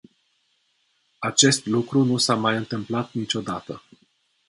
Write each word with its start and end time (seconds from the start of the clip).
Acest 1.19 1.65
lucru 1.65 2.03
nu 2.03 2.17
s-a 2.17 2.35
mai 2.35 2.55
întâmplat 2.57 3.11
niciodată. 3.11 3.83